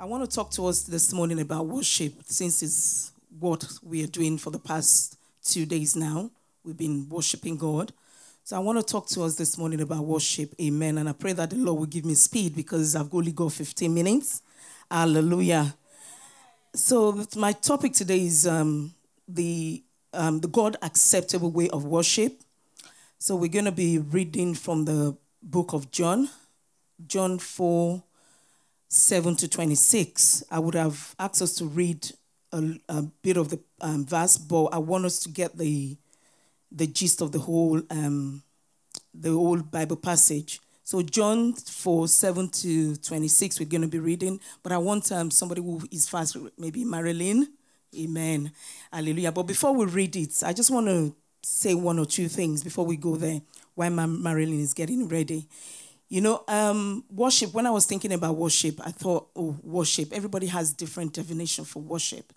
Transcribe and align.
I 0.00 0.06
want 0.06 0.24
to 0.24 0.34
talk 0.34 0.50
to 0.52 0.64
us 0.66 0.80
this 0.84 1.12
morning 1.12 1.40
about 1.40 1.66
worship 1.66 2.14
since 2.24 2.62
it's 2.62 3.12
what 3.38 3.70
we 3.82 4.02
are 4.02 4.06
doing 4.06 4.38
for 4.38 4.48
the 4.48 4.58
past 4.58 5.18
two 5.44 5.66
days 5.66 5.94
now. 5.94 6.30
We've 6.64 6.74
been 6.74 7.06
worshiping 7.10 7.58
God. 7.58 7.92
So 8.42 8.56
I 8.56 8.60
want 8.60 8.78
to 8.78 8.82
talk 8.82 9.08
to 9.08 9.24
us 9.24 9.36
this 9.36 9.58
morning 9.58 9.82
about 9.82 10.06
worship. 10.06 10.54
Amen. 10.58 10.96
And 10.96 11.06
I 11.06 11.12
pray 11.12 11.34
that 11.34 11.50
the 11.50 11.56
Lord 11.56 11.80
will 11.80 11.86
give 11.86 12.06
me 12.06 12.14
speed 12.14 12.56
because 12.56 12.96
I've 12.96 13.12
only 13.12 13.32
got 13.32 13.52
15 13.52 13.92
minutes. 13.92 14.40
Hallelujah. 14.90 15.74
So 16.74 17.22
my 17.36 17.52
topic 17.52 17.92
today 17.92 18.24
is 18.24 18.46
um, 18.46 18.94
the 19.28 19.82
um, 20.14 20.40
the 20.40 20.48
God 20.48 20.78
acceptable 20.80 21.50
way 21.50 21.68
of 21.68 21.84
worship. 21.84 22.40
So 23.18 23.36
we're 23.36 23.50
going 23.50 23.66
to 23.66 23.70
be 23.70 23.98
reading 23.98 24.54
from 24.54 24.86
the 24.86 25.14
book 25.42 25.74
of 25.74 25.90
John, 25.90 26.30
John 27.06 27.38
4, 27.38 28.02
7 28.90 29.36
to 29.36 29.48
26. 29.48 30.42
I 30.50 30.58
would 30.58 30.74
have 30.74 31.14
asked 31.18 31.40
us 31.40 31.54
to 31.54 31.64
read 31.64 32.10
a, 32.52 32.74
a 32.88 33.02
bit 33.22 33.36
of 33.36 33.48
the 33.48 33.60
um, 33.80 34.04
verse, 34.04 34.36
but 34.36 34.66
I 34.66 34.78
want 34.78 35.04
us 35.04 35.20
to 35.20 35.28
get 35.28 35.56
the 35.56 35.96
the 36.72 36.86
gist 36.86 37.20
of 37.20 37.32
the 37.32 37.38
whole 37.38 37.80
um, 37.90 38.42
the 39.14 39.30
whole 39.30 39.62
Bible 39.62 39.96
passage. 39.96 40.60
So 40.82 41.02
John 41.02 41.52
4, 41.52 42.08
7 42.08 42.48
to 42.48 42.96
26, 42.96 43.60
we're 43.60 43.68
going 43.68 43.82
to 43.82 43.88
be 43.88 44.00
reading. 44.00 44.40
But 44.62 44.72
I 44.72 44.78
want 44.78 45.12
um, 45.12 45.30
somebody 45.30 45.62
who 45.62 45.80
is 45.92 46.08
fast, 46.08 46.36
maybe 46.58 46.84
Marilyn. 46.84 47.46
Amen. 47.96 48.50
Hallelujah. 48.92 49.30
But 49.30 49.44
before 49.44 49.72
we 49.72 49.84
read 49.86 50.16
it, 50.16 50.42
I 50.44 50.52
just 50.52 50.70
want 50.70 50.88
to 50.88 51.14
say 51.42 51.74
one 51.74 52.00
or 52.00 52.06
two 52.06 52.26
things 52.26 52.64
before 52.64 52.84
we 52.84 52.96
go 52.96 53.14
there 53.14 53.40
while 53.76 53.90
Marilyn 53.90 54.60
is 54.60 54.74
getting 54.74 55.06
ready. 55.06 55.46
You 56.10 56.20
know, 56.20 56.42
um, 56.48 57.04
worship, 57.08 57.54
when 57.54 57.66
I 57.66 57.70
was 57.70 57.86
thinking 57.86 58.12
about 58.12 58.34
worship, 58.34 58.80
I 58.84 58.90
thought, 58.90 59.28
oh, 59.36 59.56
worship. 59.62 60.12
Everybody 60.12 60.48
has 60.48 60.72
different 60.72 61.12
definition 61.12 61.64
for 61.64 61.80
worship. 61.80 62.32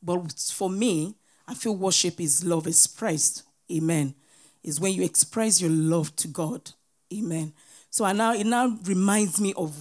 But 0.00 0.32
for 0.52 0.70
me, 0.70 1.16
I 1.48 1.54
feel 1.54 1.74
worship 1.74 2.20
is 2.20 2.44
love 2.44 2.68
expressed. 2.68 3.42
Amen. 3.70 4.14
Is 4.62 4.80
when 4.80 4.92
you 4.92 5.02
express 5.02 5.60
your 5.60 5.72
love 5.72 6.14
to 6.16 6.28
God. 6.28 6.70
Amen. 7.12 7.52
So 7.90 8.04
I 8.04 8.12
now 8.12 8.32
it 8.32 8.46
now 8.46 8.78
reminds 8.84 9.40
me 9.40 9.54
of 9.54 9.74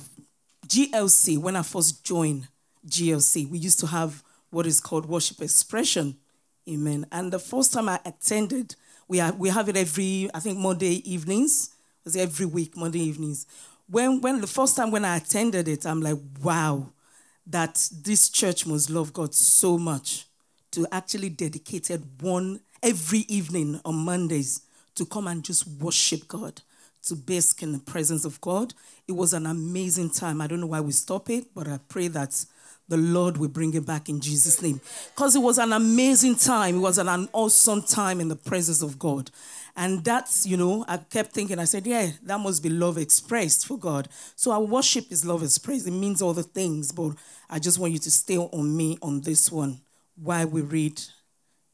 GLC 0.67 1.38
when 1.38 1.56
I 1.56 1.61
first 1.61 2.04
joined 2.04 2.48
GLC. 2.88 3.48
We 3.48 3.59
used 3.59 3.80
to 3.82 3.88
have 3.88 4.23
what 4.50 4.66
is 4.66 4.80
called 4.80 5.06
worship 5.06 5.42
expression. 5.42 6.17
Amen. 6.67 7.06
And 7.11 7.32
the 7.32 7.39
first 7.39 7.73
time 7.73 7.89
I 7.89 8.00
attended, 8.06 8.76
we 9.08 9.20
have, 9.20 9.38
we 9.38 9.50
have 9.50 9.70
it 9.70 9.78
every, 9.78 10.30
I 10.34 10.39
think, 10.39 10.58
Monday 10.58 11.02
evenings. 11.09 11.76
Every 12.16 12.45
week, 12.45 12.77
Monday 12.77 13.00
evenings. 13.00 13.45
When, 13.89 14.22
when 14.22 14.41
the 14.41 14.47
first 14.47 14.75
time 14.75 14.91
when 14.91 15.05
I 15.05 15.17
attended 15.17 15.67
it, 15.67 15.86
I'm 15.86 16.02
like, 16.02 16.17
wow, 16.41 16.88
that 17.47 17.89
this 18.03 18.30
church 18.30 18.66
must 18.66 18.89
love 18.89 19.14
God 19.14 19.33
so 19.33 19.77
much 19.77 20.25
to 20.72 20.86
actually 20.91 21.30
dedicated 21.30 22.03
one 22.22 22.59
every 22.83 23.19
evening 23.27 23.80
on 23.86 23.95
Mondays 23.95 24.61
to 24.95 25.05
come 25.05 25.27
and 25.27 25.44
just 25.44 25.67
worship 25.67 26.27
God, 26.27 26.61
to 27.03 27.16
bask 27.16 27.64
in 27.64 27.72
the 27.72 27.80
presence 27.80 28.25
of 28.25 28.42
God. 28.42 28.73
It 29.08 29.14
was 29.14 29.33
an 29.33 29.45
amazing 29.45 30.09
time. 30.09 30.42
I 30.42 30.47
don't 30.47 30.59
know 30.59 30.67
why 30.67 30.81
we 30.81 30.92
stop 30.92 31.30
it, 31.30 31.53
but 31.55 31.67
I 31.67 31.80
pray 31.88 32.09
that 32.09 32.45
the 32.89 32.97
Lord 32.97 33.38
will 33.38 33.49
bring 33.49 33.73
it 33.73 33.86
back 33.86 34.09
in 34.09 34.19
Jesus' 34.19 34.61
name. 34.61 34.80
Because 35.14 35.36
it 35.36 35.42
was 35.42 35.58
an 35.58 35.73
amazing 35.73 36.36
time. 36.36 36.77
It 36.77 36.80
was 36.80 36.97
an 36.97 37.30
awesome 37.33 37.83
time 37.83 38.19
in 38.21 38.27
the 38.27 38.36
presence 38.36 38.81
of 38.81 38.97
God. 38.97 39.30
And 39.78 40.03
that's, 40.03 40.47
you 40.47 40.58
know, 40.58 40.83
I 40.88 40.97
kept 40.97 41.33
thinking, 41.33 41.59
I 41.59 41.66
said, 41.66 41.86
yeah, 41.86 42.09
that 42.23 42.39
must 42.39 42.64
be 42.64 42.70
love 42.70 42.97
expressed 42.97 43.67
for 43.67 43.78
God. 43.78 44.09
So 44.36 44.52
our 44.52 44.64
worship 44.64 45.11
is 45.11 45.23
love 45.23 45.44
expressed. 45.44 45.88
It 45.88 45.92
means 45.92 46.20
all 46.20 46.33
the 46.33 46.42
things, 46.42 46.92
but 46.92 47.11
I 47.47 47.59
just 47.59 47.78
want 47.78 47.94
you 47.94 48.00
to 48.00 48.09
stay 48.09 48.38
on 48.38 48.75
me 48.75 48.98
on 49.03 49.22
this 49.22 49.52
one 49.52 49.81
while 50.16 50.48
we 50.48 50.61
read. 50.61 51.00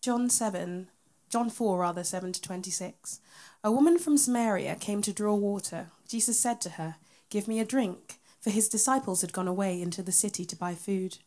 John 0.01 0.29
7, 0.29 0.89
John 1.29 1.49
4, 1.49 1.79
rather, 1.79 2.03
7 2.03 2.33
to 2.33 2.41
26. 2.41 3.21
A 3.63 3.71
woman 3.71 3.97
from 3.97 4.17
Samaria 4.17 4.75
came 4.75 5.01
to 5.01 5.13
draw 5.13 5.33
water. 5.33 5.87
Jesus 6.05 6.37
said 6.37 6.59
to 6.61 6.71
her, 6.71 6.95
Give 7.29 7.47
me 7.47 7.61
a 7.61 7.65
drink 7.65 8.19
for 8.43 8.49
his 8.49 8.67
disciples 8.67 9.21
had 9.21 9.31
gone 9.31 9.47
away 9.47 9.81
into 9.81 10.03
the 10.03 10.11
city 10.11 10.43
to 10.43 10.57
buy 10.57 10.75
food. 10.75 11.19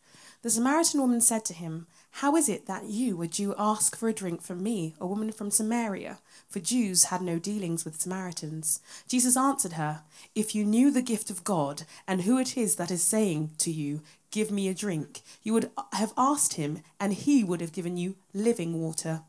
The 0.46 0.52
Samaritan 0.52 1.00
woman 1.00 1.20
said 1.20 1.44
to 1.46 1.54
him, 1.54 1.88
How 2.22 2.36
is 2.36 2.48
it 2.48 2.66
that 2.66 2.84
you, 2.84 3.20
a 3.20 3.26
Jew, 3.26 3.52
ask 3.58 3.96
for 3.96 4.08
a 4.08 4.12
drink 4.12 4.40
from 4.40 4.62
me, 4.62 4.94
a 5.00 5.04
woman 5.04 5.32
from 5.32 5.50
Samaria? 5.50 6.20
For 6.48 6.60
Jews 6.60 7.06
had 7.06 7.20
no 7.20 7.40
dealings 7.40 7.84
with 7.84 8.00
Samaritans. 8.00 8.78
Jesus 9.08 9.36
answered 9.36 9.72
her, 9.72 10.04
If 10.36 10.54
you 10.54 10.64
knew 10.64 10.92
the 10.92 11.02
gift 11.02 11.30
of 11.30 11.42
God, 11.42 11.82
and 12.06 12.20
who 12.22 12.38
it 12.38 12.56
is 12.56 12.76
that 12.76 12.92
is 12.92 13.02
saying 13.02 13.54
to 13.58 13.72
you, 13.72 14.02
Give 14.30 14.52
me 14.52 14.68
a 14.68 14.72
drink, 14.72 15.22
you 15.42 15.52
would 15.52 15.72
have 15.92 16.12
asked 16.16 16.52
him, 16.52 16.80
and 17.00 17.12
he 17.12 17.42
would 17.42 17.60
have 17.60 17.72
given 17.72 17.96
you 17.96 18.14
living 18.32 18.80
water. 18.80 19.22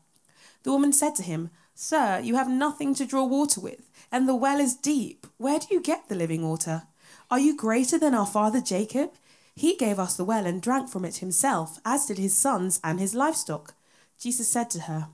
The 0.62 0.70
woman 0.70 0.92
said 0.92 1.16
to 1.16 1.24
him, 1.24 1.50
Sir, 1.74 2.20
you 2.22 2.36
have 2.36 2.48
nothing 2.48 2.94
to 2.94 3.04
draw 3.04 3.24
water 3.24 3.60
with, 3.60 3.90
and 4.12 4.28
the 4.28 4.36
well 4.36 4.60
is 4.60 4.76
deep. 4.76 5.26
Where 5.36 5.58
do 5.58 5.66
you 5.72 5.80
get 5.80 6.08
the 6.08 6.14
living 6.14 6.48
water? 6.48 6.84
Are 7.28 7.40
you 7.40 7.56
greater 7.56 7.98
than 7.98 8.14
our 8.14 8.24
father 8.24 8.60
Jacob? 8.60 9.10
He 9.58 9.74
gave 9.74 9.98
us 9.98 10.14
the 10.14 10.24
well 10.24 10.46
and 10.46 10.62
drank 10.62 10.88
from 10.88 11.04
it 11.04 11.16
himself, 11.16 11.80
as 11.84 12.06
did 12.06 12.16
his 12.16 12.36
sons 12.36 12.78
and 12.84 13.00
his 13.00 13.12
livestock. 13.12 13.74
Jesus 14.16 14.46
said 14.48 14.70
to 14.70 14.82
her, 14.82 15.08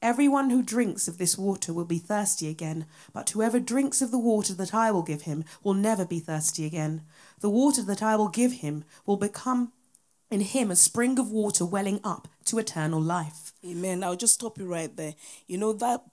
Everyone 0.00 0.48
who 0.48 0.62
drinks 0.62 1.06
of 1.06 1.18
this 1.18 1.36
water 1.36 1.74
will 1.74 1.84
be 1.84 1.98
thirsty 1.98 2.48
again, 2.48 2.86
but 3.12 3.28
whoever 3.28 3.60
drinks 3.60 4.00
of 4.00 4.10
the 4.10 4.18
water 4.18 4.54
that 4.54 4.72
I 4.72 4.90
will 4.90 5.02
give 5.02 5.22
him 5.22 5.44
will 5.62 5.74
never 5.74 6.06
be 6.06 6.18
thirsty 6.18 6.64
again. 6.64 7.02
The 7.40 7.50
water 7.50 7.82
that 7.82 8.02
I 8.02 8.16
will 8.16 8.28
give 8.28 8.52
him 8.52 8.84
will 9.04 9.18
become 9.18 9.72
in 10.30 10.40
him 10.40 10.70
a 10.70 10.76
spring 10.76 11.18
of 11.18 11.30
water 11.30 11.66
welling 11.66 12.00
up 12.02 12.26
to 12.46 12.58
eternal 12.58 13.02
life. 13.02 13.52
Amen. 13.68 14.02
I'll 14.02 14.16
just 14.16 14.32
stop 14.32 14.56
you 14.56 14.64
right 14.64 14.96
there. 14.96 15.14
You 15.46 15.58
know 15.58 15.74
that 15.74 16.04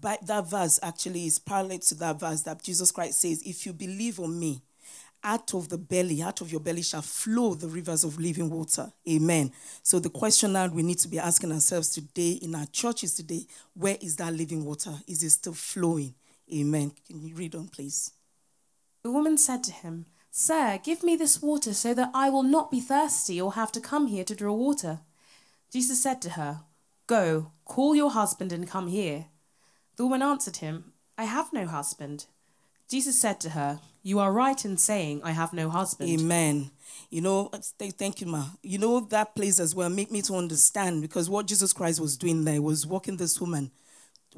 that 0.00 0.46
verse 0.48 0.78
actually 0.80 1.26
is 1.26 1.40
parallel 1.40 1.80
to 1.80 1.96
that 1.96 2.20
verse 2.20 2.42
that 2.42 2.62
Jesus 2.62 2.92
Christ 2.92 3.20
says, 3.20 3.42
"If 3.42 3.66
you 3.66 3.72
believe 3.72 4.20
on 4.20 4.38
me, 4.38 4.62
out 5.24 5.54
of 5.54 5.68
the 5.68 5.78
belly, 5.78 6.22
out 6.22 6.40
of 6.40 6.50
your 6.50 6.60
belly 6.60 6.82
shall 6.82 7.02
flow 7.02 7.54
the 7.54 7.68
rivers 7.68 8.04
of 8.04 8.18
living 8.18 8.50
water. 8.50 8.92
Amen. 9.08 9.52
So 9.82 9.98
the 9.98 10.10
question 10.10 10.52
that 10.54 10.72
we 10.72 10.82
need 10.82 10.98
to 10.98 11.08
be 11.08 11.18
asking 11.18 11.52
ourselves 11.52 11.90
today 11.90 12.32
in 12.42 12.54
our 12.54 12.66
churches 12.66 13.14
today, 13.14 13.46
where 13.74 13.96
is 14.00 14.16
that 14.16 14.34
living 14.34 14.64
water? 14.64 14.94
Is 15.06 15.22
it 15.22 15.30
still 15.30 15.54
flowing? 15.54 16.14
Amen. 16.52 16.92
Can 17.06 17.22
you 17.22 17.34
read 17.34 17.54
on, 17.54 17.68
please? 17.68 18.12
The 19.02 19.10
woman 19.10 19.38
said 19.38 19.64
to 19.64 19.72
him, 19.72 20.06
Sir, 20.30 20.78
give 20.82 21.02
me 21.02 21.16
this 21.16 21.42
water 21.42 21.74
so 21.74 21.92
that 21.94 22.10
I 22.14 22.30
will 22.30 22.42
not 22.42 22.70
be 22.70 22.80
thirsty 22.80 23.40
or 23.40 23.52
have 23.52 23.72
to 23.72 23.80
come 23.80 24.06
here 24.06 24.24
to 24.24 24.34
draw 24.34 24.54
water. 24.54 25.00
Jesus 25.72 26.02
said 26.02 26.22
to 26.22 26.30
her, 26.30 26.60
Go, 27.06 27.52
call 27.64 27.94
your 27.94 28.10
husband 28.10 28.52
and 28.52 28.68
come 28.68 28.88
here. 28.88 29.26
The 29.96 30.04
woman 30.04 30.22
answered 30.22 30.56
him, 30.56 30.92
I 31.18 31.24
have 31.24 31.52
no 31.52 31.66
husband. 31.66 32.26
Jesus 32.88 33.18
said 33.20 33.40
to 33.40 33.50
her, 33.50 33.80
You 34.02 34.18
are 34.18 34.32
right 34.32 34.64
in 34.64 34.76
saying, 34.76 35.22
I 35.22 35.30
have 35.30 35.52
no 35.52 35.70
husband. 35.70 36.10
Amen. 36.10 36.70
You 37.10 37.20
know, 37.20 37.50
thank 37.78 38.20
you, 38.20 38.26
Ma. 38.26 38.44
You 38.62 38.78
know, 38.78 39.00
that 39.00 39.34
place 39.34 39.60
as 39.60 39.74
well 39.74 39.88
make 39.88 40.10
me 40.10 40.22
to 40.22 40.34
understand 40.34 41.02
because 41.02 41.30
what 41.30 41.46
Jesus 41.46 41.72
Christ 41.72 42.00
was 42.00 42.16
doing 42.16 42.44
there 42.44 42.60
was 42.60 42.86
walking 42.86 43.16
this 43.16 43.40
woman 43.40 43.70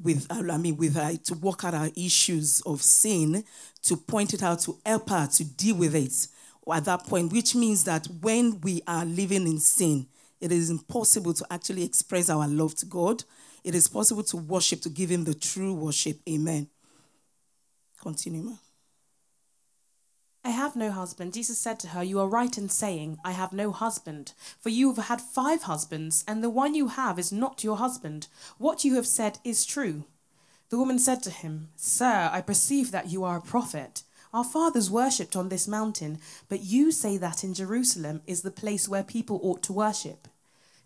with, 0.03 0.27
uh, 0.31 0.43
I 0.53 0.59
mean, 0.59 0.77
with 0.77 0.95
her 0.97 1.17
to 1.17 1.35
work 1.35 1.65
out 1.65 1.75
our 1.75 1.91
issues 1.97 2.61
of 2.63 2.83
sin, 2.83 3.45
to 3.83 3.97
point 3.97 4.35
it 4.35 4.43
out, 4.43 4.61
to 4.61 4.79
help 4.85 5.09
her 5.09 5.27
to 5.27 5.45
deal 5.45 5.77
with 5.77 5.95
it 5.95 6.27
at 6.73 6.85
that 6.87 7.07
point, 7.07 7.33
which 7.33 7.55
means 7.55 7.85
that 7.85 8.07
when 8.21 8.61
we 8.61 8.83
are 8.87 9.05
living 9.05 9.47
in 9.47 9.59
sin, 9.59 10.07
it 10.41 10.53
is 10.53 10.71
impossible 10.71 11.33
to 11.35 11.47
actually 11.51 11.85
express 11.85 12.29
our 12.29 12.47
love 12.47 12.75
to 12.77 12.87
God. 12.87 13.25
It 13.63 13.75
is 13.75 13.89
possible 13.89 14.23
to 14.25 14.37
worship, 14.37 14.81
to 14.83 14.91
give 14.91 15.11
Him 15.11 15.25
the 15.25 15.35
true 15.35 15.73
worship. 15.75 16.19
Amen. 16.29 16.69
Continue. 18.03 18.57
I 20.47 20.51
have 20.51 20.77
no 20.77 20.91
husband. 20.91 21.33
Jesus 21.33 21.59
said 21.59 21.81
to 21.81 21.89
her, 21.89 22.05
You 22.05 22.21
are 22.21 22.29
right 22.29 22.59
in 22.59 22.69
saying, 22.69 23.19
I 23.25 23.33
have 23.33 23.55
no 23.55 23.73
husband. 23.73 24.35
For 24.61 24.69
you 24.69 24.93
have 24.93 25.07
had 25.07 25.23
five 25.23 25.63
husbands, 25.63 26.23
and 26.29 26.45
the 26.45 26.51
one 26.51 26.75
you 26.75 26.89
have 26.89 27.19
is 27.19 27.33
not 27.33 27.65
your 27.65 27.79
husband. 27.79 28.27
What 28.59 28.85
you 28.85 28.97
have 28.97 29.07
said 29.07 29.39
is 29.43 29.65
true. 29.65 30.05
The 30.69 30.77
woman 30.77 30.99
said 30.99 31.23
to 31.23 31.31
him, 31.31 31.69
Sir, 31.77 32.29
I 32.31 32.43
perceive 32.43 32.91
that 32.91 33.11
you 33.11 33.25
are 33.25 33.39
a 33.39 33.43
prophet. 33.43 34.03
Our 34.35 34.45
fathers 34.45 34.91
worshipped 34.91 35.35
on 35.35 35.49
this 35.49 35.67
mountain, 35.67 36.19
but 36.51 36.63
you 36.63 36.93
say 36.93 37.17
that 37.17 37.43
in 37.43 37.55
Jerusalem 37.55 38.21
is 38.27 38.43
the 38.43 38.51
place 38.51 38.87
where 38.87 39.03
people 39.03 39.41
ought 39.43 39.63
to 39.63 39.73
worship. 39.73 40.29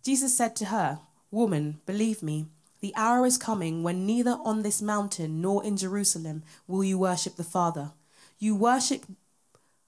Jesus 0.04 0.36
said 0.36 0.54
to 0.56 0.66
her, 0.66 1.00
Woman, 1.32 1.80
believe 1.84 2.22
me, 2.22 2.46
the 2.80 2.92
hour 2.94 3.26
is 3.26 3.36
coming 3.36 3.82
when 3.82 4.06
neither 4.06 4.38
on 4.44 4.62
this 4.62 4.80
mountain 4.80 5.40
nor 5.40 5.64
in 5.64 5.76
Jerusalem 5.76 6.44
will 6.68 6.84
you 6.84 6.96
worship 6.96 7.34
the 7.34 7.42
Father. 7.42 7.90
You 8.38 8.54
worship 8.54 9.04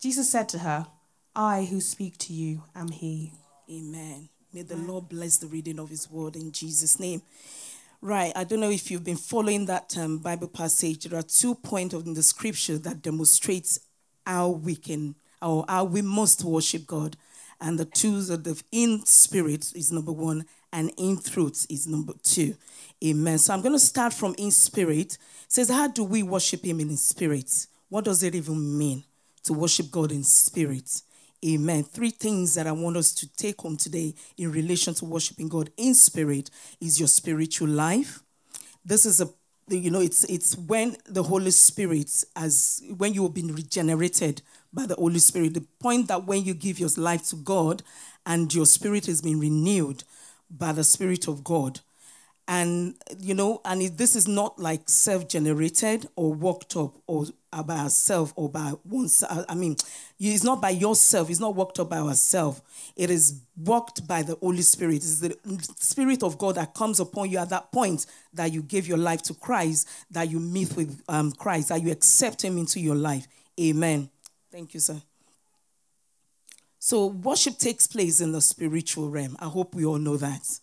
Jesus 0.00 0.30
said 0.30 0.48
to 0.50 0.60
her, 0.60 0.86
I 1.34 1.64
who 1.64 1.80
speak 1.80 2.18
to 2.18 2.32
you 2.32 2.62
am 2.74 2.88
he. 2.88 3.32
Amen. 3.68 4.28
May 4.52 4.62
the 4.62 4.76
Lord 4.76 5.08
bless 5.08 5.38
the 5.38 5.48
reading 5.48 5.80
of 5.80 5.90
his 5.90 6.08
word 6.08 6.36
in 6.36 6.52
Jesus' 6.52 7.00
name. 7.00 7.20
Right, 8.00 8.32
I 8.36 8.44
don't 8.44 8.60
know 8.60 8.70
if 8.70 8.92
you've 8.92 9.02
been 9.02 9.16
following 9.16 9.66
that 9.66 9.98
um, 9.98 10.18
Bible 10.18 10.46
passage. 10.46 11.04
There 11.04 11.18
are 11.18 11.22
two 11.22 11.56
points 11.56 11.94
in 11.94 12.14
the 12.14 12.22
scripture 12.22 12.78
that 12.78 13.02
demonstrates 13.02 13.80
how 14.24 14.50
we 14.50 14.76
can 14.76 15.16
or 15.42 15.64
how 15.68 15.82
we 15.82 16.02
must 16.02 16.44
worship 16.44 16.86
God. 16.86 17.16
And 17.60 17.76
the 17.76 17.84
two 17.84 18.18
of 18.18 18.44
the 18.44 18.62
in 18.70 19.04
spirit 19.04 19.72
is 19.74 19.90
number 19.90 20.12
one, 20.12 20.46
and 20.72 20.92
in 20.96 21.20
truth 21.20 21.66
is 21.68 21.88
number 21.88 22.12
two. 22.22 22.54
Amen. 23.04 23.38
So 23.38 23.52
I'm 23.52 23.62
going 23.62 23.74
to 23.74 23.80
start 23.80 24.12
from 24.12 24.36
in 24.38 24.52
spirit. 24.52 25.14
It 25.14 25.18
says, 25.48 25.68
How 25.68 25.88
do 25.88 26.04
we 26.04 26.22
worship 26.22 26.64
Him 26.64 26.78
in 26.78 26.96
spirit? 26.96 27.66
What 27.88 28.04
does 28.04 28.22
it 28.22 28.36
even 28.36 28.78
mean 28.78 29.02
to 29.44 29.52
worship 29.52 29.90
God 29.90 30.12
in 30.12 30.22
spirit? 30.24 31.02
Amen. 31.46 31.84
Three 31.84 32.10
things 32.10 32.54
that 32.54 32.66
I 32.66 32.72
want 32.72 32.96
us 32.96 33.12
to 33.14 33.36
take 33.36 33.60
home 33.60 33.76
today 33.76 34.14
in 34.36 34.50
relation 34.50 34.94
to 34.94 35.04
worshiping 35.04 35.48
God 35.48 35.70
in 35.76 35.94
spirit 35.94 36.50
is 36.80 36.98
your 36.98 37.08
spiritual 37.08 37.68
life. 37.68 38.22
This 38.84 39.06
is 39.06 39.20
a 39.20 39.28
you 39.70 39.90
know 39.90 40.00
it's 40.00 40.24
it's 40.24 40.56
when 40.56 40.96
the 41.06 41.22
Holy 41.22 41.50
Spirit 41.50 42.24
as 42.34 42.82
when 42.96 43.14
you 43.14 43.22
have 43.24 43.34
been 43.34 43.54
regenerated 43.54 44.42
by 44.72 44.86
the 44.86 44.94
Holy 44.94 45.18
Spirit. 45.18 45.54
The 45.54 45.66
point 45.78 46.08
that 46.08 46.24
when 46.26 46.42
you 46.44 46.54
give 46.54 46.80
your 46.80 46.88
life 46.96 47.28
to 47.28 47.36
God 47.36 47.82
and 48.26 48.52
your 48.52 48.66
spirit 48.66 49.06
has 49.06 49.20
been 49.20 49.38
renewed 49.38 50.04
by 50.50 50.72
the 50.72 50.84
Spirit 50.84 51.28
of 51.28 51.44
God. 51.44 51.80
And 52.48 52.94
you 53.18 53.34
know, 53.34 53.60
and 53.64 53.82
this 53.96 54.16
is 54.16 54.26
not 54.26 54.58
like 54.58 54.88
self-generated 54.88 56.08
or 56.16 56.32
worked 56.32 56.76
up 56.76 56.96
or 57.06 57.26
by 57.50 57.78
ourselves 57.78 58.32
or 58.36 58.48
by 58.48 58.74
oneself. 58.84 59.44
I 59.48 59.54
mean, 59.54 59.76
it's 60.18 60.44
not 60.44 60.60
by 60.60 60.70
yourself. 60.70 61.30
It's 61.30 61.40
not 61.40 61.54
worked 61.54 61.78
up 61.78 61.90
by 61.90 61.98
ourselves. 61.98 62.60
It 62.96 63.10
is 63.10 63.40
worked 63.56 64.06
by 64.06 64.22
the 64.22 64.36
Holy 64.36 64.62
Spirit. 64.62 64.96
It's 64.96 65.20
the 65.20 65.36
Spirit 65.78 66.22
of 66.22 66.38
God 66.38 66.56
that 66.56 66.74
comes 66.74 67.00
upon 67.00 67.30
you 67.30 67.38
at 67.38 67.50
that 67.50 67.72
point 67.72 68.06
that 68.34 68.52
you 68.52 68.62
give 68.62 68.86
your 68.86 68.98
life 68.98 69.22
to 69.22 69.34
Christ, 69.34 69.88
that 70.10 70.30
you 70.30 70.40
meet 70.40 70.76
with 70.76 71.02
um, 71.08 71.32
Christ, 71.32 71.70
that 71.70 71.82
you 71.82 71.90
accept 71.90 72.44
Him 72.44 72.58
into 72.58 72.80
your 72.80 72.96
life. 72.96 73.26
Amen. 73.60 74.10
Thank 74.52 74.74
you, 74.74 74.80
sir. 74.80 75.00
So, 76.78 77.06
worship 77.06 77.58
takes 77.58 77.86
place 77.86 78.20
in 78.20 78.32
the 78.32 78.40
spiritual 78.40 79.08
realm. 79.08 79.36
I 79.40 79.46
hope 79.46 79.74
we 79.74 79.84
all 79.84 79.98
know 79.98 80.16
that. 80.16 80.60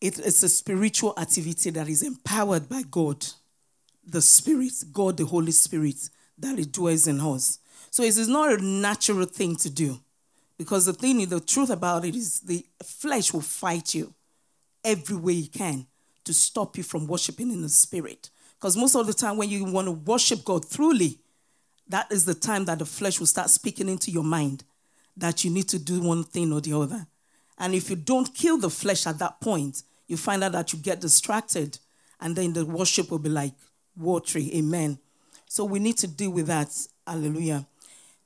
It 0.00 0.18
is 0.18 0.42
a 0.42 0.48
spiritual 0.48 1.14
activity 1.18 1.70
that 1.70 1.88
is 1.88 2.02
empowered 2.02 2.68
by 2.68 2.82
God 2.88 3.26
the 4.10 4.22
Spirit, 4.22 4.72
God 4.92 5.16
the 5.16 5.26
Holy 5.26 5.52
Spirit, 5.52 6.08
that 6.38 6.58
it 6.58 6.72
dwells 6.72 7.06
in 7.06 7.20
us. 7.20 7.58
So 7.90 8.02
it 8.02 8.16
is 8.16 8.28
not 8.28 8.52
a 8.52 8.62
natural 8.62 9.26
thing 9.26 9.56
to 9.56 9.70
do. 9.70 10.00
Because 10.56 10.86
the 10.86 10.92
thing, 10.92 11.24
the 11.26 11.40
truth 11.40 11.70
about 11.70 12.04
it 12.04 12.16
is 12.16 12.40
the 12.40 12.64
flesh 12.82 13.32
will 13.32 13.40
fight 13.40 13.94
you 13.94 14.12
every 14.84 15.16
way 15.16 15.34
it 15.34 15.52
can 15.52 15.86
to 16.24 16.34
stop 16.34 16.76
you 16.76 16.82
from 16.82 17.06
worshiping 17.06 17.50
in 17.50 17.62
the 17.62 17.68
spirit. 17.68 18.30
Because 18.58 18.76
most 18.76 18.96
of 18.96 19.06
the 19.06 19.12
time 19.12 19.36
when 19.36 19.48
you 19.48 19.64
want 19.64 19.86
to 19.86 19.92
worship 19.92 20.44
God 20.44 20.68
truly, 20.68 21.20
that 21.88 22.10
is 22.10 22.24
the 22.24 22.34
time 22.34 22.64
that 22.64 22.80
the 22.80 22.84
flesh 22.84 23.20
will 23.20 23.26
start 23.26 23.50
speaking 23.50 23.88
into 23.88 24.10
your 24.10 24.24
mind 24.24 24.64
that 25.16 25.44
you 25.44 25.50
need 25.50 25.68
to 25.68 25.78
do 25.78 26.00
one 26.00 26.24
thing 26.24 26.52
or 26.52 26.60
the 26.60 26.76
other. 26.76 27.06
And 27.58 27.74
if 27.74 27.90
you 27.90 27.96
don't 27.96 28.34
kill 28.34 28.58
the 28.58 28.70
flesh 28.70 29.06
at 29.06 29.18
that 29.18 29.40
point, 29.40 29.82
you 30.06 30.16
find 30.16 30.42
out 30.42 30.52
that 30.52 30.72
you 30.72 30.78
get 30.78 31.00
distracted, 31.00 31.78
and 32.20 32.34
then 32.34 32.52
the 32.52 32.64
worship 32.64 33.10
will 33.10 33.18
be 33.18 33.28
like, 33.28 33.52
watery. 33.98 34.50
Amen. 34.56 34.98
So 35.46 35.64
we 35.64 35.78
need 35.78 35.96
to 35.98 36.06
deal 36.06 36.30
with 36.30 36.46
that. 36.46 36.70
Hallelujah. 37.06 37.66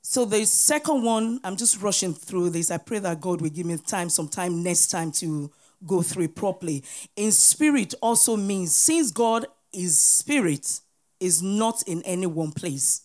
So 0.01 0.25
the 0.25 0.45
second 0.45 1.03
one, 1.03 1.39
I'm 1.43 1.55
just 1.55 1.81
rushing 1.81 2.13
through 2.13 2.49
this. 2.49 2.71
I 2.71 2.77
pray 2.77 2.99
that 2.99 3.21
God 3.21 3.41
will 3.41 3.49
give 3.49 3.65
me 3.65 3.77
time, 3.77 4.09
some 4.09 4.27
time 4.27 4.61
next 4.61 4.87
time 4.87 5.11
to 5.13 5.49
go 5.85 6.01
through 6.01 6.25
it 6.25 6.35
properly. 6.35 6.83
In 7.15 7.31
spirit 7.31 7.93
also 8.01 8.35
means 8.35 8.75
since 8.75 9.11
God 9.11 9.45
is 9.71 9.99
spirit, 9.99 10.81
is 11.19 11.41
not 11.41 11.83
in 11.87 12.01
any 12.03 12.25
one 12.25 12.51
place. 12.51 13.03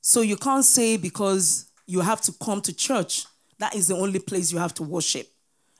So 0.00 0.22
you 0.22 0.36
can't 0.36 0.64
say 0.64 0.96
because 0.96 1.70
you 1.86 2.00
have 2.00 2.22
to 2.22 2.32
come 2.42 2.62
to 2.62 2.72
church, 2.74 3.26
that 3.58 3.74
is 3.74 3.88
the 3.88 3.96
only 3.96 4.18
place 4.18 4.50
you 4.50 4.58
have 4.58 4.74
to 4.74 4.82
worship. 4.82 5.28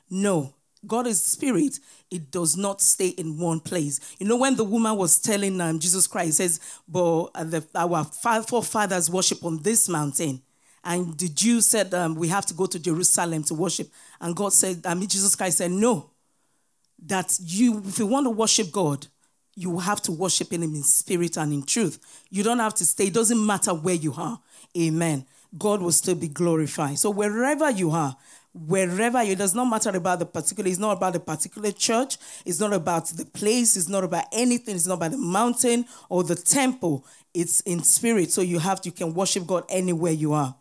No, 0.09 0.53
God 0.85 1.07
is 1.07 1.23
spirit. 1.23 1.79
It 2.09 2.31
does 2.31 2.57
not 2.57 2.81
stay 2.81 3.09
in 3.09 3.37
one 3.39 3.59
place. 3.59 3.99
You 4.19 4.27
know, 4.27 4.37
when 4.37 4.55
the 4.55 4.63
woman 4.63 4.95
was 4.97 5.19
telling 5.19 5.61
um, 5.61 5.79
Jesus 5.79 6.07
Christ, 6.07 6.37
says, 6.37 6.59
but 6.87 7.25
uh, 7.35 7.43
the, 7.43 7.65
our 7.75 8.03
forefathers 8.03 9.09
worship 9.09 9.45
on 9.45 9.61
this 9.61 9.87
mountain. 9.87 10.41
And 10.83 11.17
the 11.17 11.27
Jews 11.29 11.67
said, 11.67 11.93
um, 11.93 12.15
we 12.15 12.27
have 12.29 12.45
to 12.47 12.53
go 12.53 12.65
to 12.65 12.79
Jerusalem 12.79 13.43
to 13.43 13.53
worship. 13.53 13.89
And 14.19 14.35
God 14.35 14.53
said, 14.53 14.81
I 14.85 14.95
mean, 14.95 15.07
Jesus 15.07 15.35
Christ 15.35 15.59
said, 15.59 15.71
no. 15.71 16.09
That 17.03 17.37
you, 17.43 17.81
if 17.85 17.99
you 17.99 18.07
want 18.07 18.25
to 18.25 18.31
worship 18.31 18.71
God, 18.71 19.07
you 19.55 19.79
have 19.79 20.01
to 20.03 20.11
worship 20.11 20.53
in 20.53 20.63
Him 20.63 20.75
in 20.75 20.83
spirit 20.83 21.37
and 21.37 21.53
in 21.53 21.63
truth. 21.63 21.99
You 22.29 22.43
don't 22.43 22.59
have 22.59 22.75
to 22.75 22.85
stay. 22.85 23.07
It 23.07 23.13
doesn't 23.13 23.45
matter 23.45 23.73
where 23.73 23.95
you 23.95 24.13
are. 24.17 24.39
Amen. 24.77 25.25
God 25.57 25.81
will 25.81 25.91
still 25.91 26.15
be 26.15 26.29
glorified. 26.29 26.97
So 26.97 27.09
wherever 27.09 27.69
you 27.69 27.91
are, 27.91 28.15
wherever 28.53 29.23
you, 29.23 29.33
it 29.33 29.37
does 29.37 29.55
not 29.55 29.65
matter 29.65 29.89
about 29.89 30.19
the 30.19 30.25
particular, 30.25 30.69
it's 30.69 30.79
not 30.79 30.97
about 30.97 31.13
the 31.13 31.19
particular 31.19 31.71
church, 31.71 32.17
it's 32.45 32.59
not 32.59 32.73
about 32.73 33.07
the 33.07 33.25
place, 33.25 33.77
it's 33.77 33.87
not 33.87 34.03
about 34.03 34.25
anything, 34.31 34.75
it's 34.75 34.87
not 34.87 34.95
about 34.95 35.11
the 35.11 35.17
mountain 35.17 35.85
or 36.09 36.23
the 36.23 36.35
temple. 36.35 37.05
It's 37.33 37.61
in 37.61 37.83
spirit. 37.83 38.31
So 38.31 38.41
you 38.41 38.59
have 38.59 38.81
you 38.83 38.91
can 38.91 39.13
worship 39.13 39.47
God 39.47 39.63
anywhere 39.69 40.11
you 40.11 40.33
are. 40.33 40.55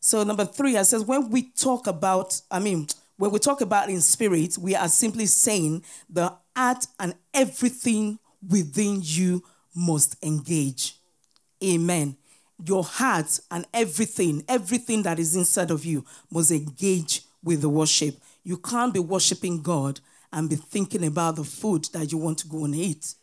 So 0.00 0.22
number 0.24 0.44
three, 0.44 0.76
I 0.76 0.82
says 0.82 1.04
when 1.04 1.30
we 1.30 1.50
talk 1.50 1.86
about, 1.86 2.40
I 2.50 2.58
mean, 2.58 2.86
when 3.16 3.30
we 3.30 3.38
talk 3.38 3.60
about 3.60 3.88
in 3.88 4.00
spirit, 4.00 4.58
we 4.58 4.74
are 4.74 4.88
simply 4.88 5.26
saying 5.26 5.84
the 6.10 6.34
art 6.54 6.86
and 6.98 7.14
everything 7.32 8.18
within 8.46 9.00
you 9.02 9.42
must 9.74 10.22
engage. 10.22 10.96
Amen 11.64 12.16
your 12.64 12.84
heart 12.84 13.40
and 13.50 13.66
everything, 13.74 14.44
everything 14.48 15.02
that 15.02 15.18
is 15.18 15.34
inside 15.36 15.70
of 15.70 15.84
you 15.84 16.04
must 16.30 16.50
engage 16.50 17.22
with 17.42 17.60
the 17.60 17.68
worship. 17.68 18.16
You 18.44 18.56
can't 18.56 18.94
be 18.94 19.00
worshiping 19.00 19.62
God 19.62 20.00
and 20.32 20.48
be 20.48 20.56
thinking 20.56 21.04
about 21.04 21.36
the 21.36 21.44
food 21.44 21.88
that 21.92 22.12
you 22.12 22.18
want 22.18 22.38
to 22.38 22.48
go 22.48 22.64
and 22.64 22.74
eat. 22.74 23.14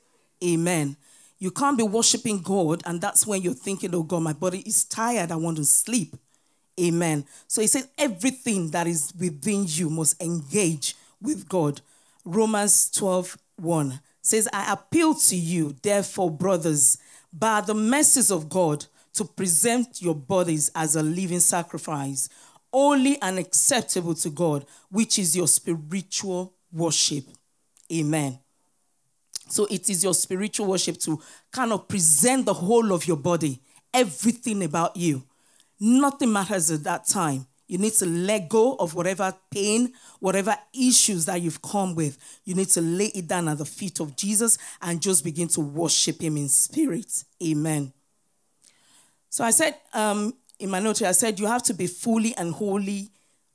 Amen. 0.43 0.97
You 1.37 1.51
can't 1.51 1.77
be 1.77 1.83
worshiping 1.83 2.41
God 2.41 2.81
and 2.85 2.99
that's 2.99 3.25
when 3.25 3.41
you're 3.41 3.53
thinking, 3.53 3.95
oh 3.95 4.03
God, 4.03 4.23
my 4.23 4.33
body 4.33 4.59
is 4.59 4.83
tired, 4.83 5.31
I 5.31 5.37
want 5.37 5.57
to 5.57 5.65
sleep. 5.65 6.15
Amen. 6.79 7.25
So 7.47 7.61
he 7.61 7.67
said, 7.67 7.89
everything 7.97 8.71
that 8.71 8.87
is 8.87 9.13
within 9.19 9.65
you 9.67 9.89
must 9.89 10.21
engage 10.21 10.95
with 11.21 11.47
God. 11.47 11.81
Romans 12.25 12.89
12 12.91 13.37
1 13.57 13.99
says, 14.21 14.47
I 14.53 14.71
appeal 14.71 15.15
to 15.15 15.35
you, 15.35 15.75
therefore, 15.81 16.31
brothers, 16.31 16.97
by 17.33 17.61
the 17.61 17.73
mercies 17.73 18.31
of 18.31 18.49
God 18.49 18.85
to 19.13 19.25
present 19.25 20.01
your 20.01 20.15
bodies 20.15 20.71
as 20.75 20.95
a 20.95 21.03
living 21.03 21.39
sacrifice, 21.39 22.29
holy 22.71 23.19
and 23.21 23.39
acceptable 23.39 24.13
to 24.15 24.29
God, 24.29 24.65
which 24.89 25.19
is 25.19 25.35
your 25.35 25.47
spiritual 25.47 26.53
worship. 26.71 27.25
Amen. 27.91 28.39
So 29.49 29.65
it 29.65 29.89
is 29.89 30.03
your 30.03 30.13
spiritual 30.13 30.67
worship 30.67 30.97
to 30.99 31.19
kind 31.51 31.71
of 31.71 31.87
present 31.87 32.45
the 32.45 32.53
whole 32.53 32.93
of 32.93 33.07
your 33.07 33.17
body, 33.17 33.61
everything 33.93 34.63
about 34.63 34.95
you. 34.95 35.23
Nothing 35.79 36.31
matters 36.31 36.69
at 36.69 36.83
that 36.83 37.07
time. 37.07 37.47
You 37.67 37.77
need 37.77 37.93
to 37.93 38.05
let 38.05 38.49
go 38.49 38.75
of 38.75 38.95
whatever 38.95 39.31
pain, 39.51 39.93
whatever 40.19 40.55
issues 40.73 41.25
that 41.25 41.41
you've 41.41 41.61
come 41.61 41.93
with. 41.93 42.17
You 42.43 42.55
need 42.55 42.69
to 42.69 42.81
lay 42.81 43.11
it 43.13 43.27
down 43.27 43.47
at 43.47 43.59
the 43.59 43.65
feet 43.65 43.99
of 43.99 44.15
Jesus 44.15 44.57
and 44.81 45.01
just 45.01 45.23
begin 45.23 45.47
to 45.49 45.61
worship 45.61 46.21
Him 46.21 46.37
in 46.37 46.49
spirit. 46.49 47.23
Amen. 47.43 47.93
So 49.29 49.43
I 49.43 49.51
said 49.51 49.75
um, 49.93 50.33
in 50.59 50.69
my 50.69 50.79
note, 50.79 51.01
I 51.01 51.13
said 51.13 51.39
you 51.39 51.47
have 51.47 51.63
to 51.63 51.73
be 51.73 51.87
fully 51.87 52.35
and 52.35 52.53
wholly, 52.53 53.09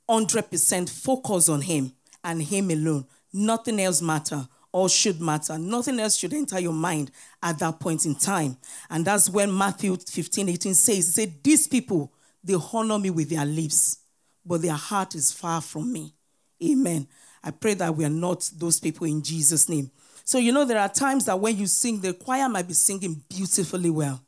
100% 0.09 0.89
focused 0.89 1.51
on 1.51 1.61
Him 1.61 1.93
and 2.23 2.43
Him 2.43 2.71
alone. 2.71 3.07
Nothing 3.33 3.81
else 3.81 4.01
matter 4.01 4.49
or 4.73 4.89
should 4.89 5.21
matter. 5.21 5.59
Nothing 5.59 6.01
else 6.01 6.17
should 6.17 6.33
enter 6.33 6.59
your 6.59 6.73
mind 6.73 7.11
at 7.43 7.59
that 7.59 7.79
point 7.79 8.07
in 8.07 8.15
time. 8.15 8.57
And 8.91 9.05
that's 9.05 9.29
when 9.29 9.57
Matthew 9.57 9.97
15, 9.97 10.49
18 10.49 10.75
says, 10.75 11.15
said, 11.15 11.35
These 11.43 11.69
people, 11.69 12.13
they 12.43 12.57
honor 12.73 12.99
me 12.99 13.11
with 13.11 13.31
their 13.31 13.45
lips, 13.45 13.99
but 14.45 14.63
their 14.63 14.73
heart 14.73 15.15
is 15.15 15.31
far 15.31 15.61
from 15.61 15.93
me. 15.93 16.15
Amen. 16.63 17.07
I 17.43 17.51
pray 17.51 17.75
that 17.75 17.95
we 17.95 18.05
are 18.05 18.11
not 18.11 18.51
those 18.57 18.81
people 18.81 19.07
in 19.07 19.23
Jesus' 19.23 19.69
name. 19.69 19.91
So, 20.25 20.39
you 20.39 20.53
know, 20.53 20.65
there 20.65 20.81
are 20.81 20.89
times 20.89 21.27
that 21.27 21.39
when 21.39 21.59
you 21.59 21.67
sing, 21.67 22.01
the 22.01 22.15
choir 22.15 22.49
might 22.49 22.67
be 22.67 22.73
singing 22.73 23.23
beautifully 23.29 23.91
well 23.91 24.24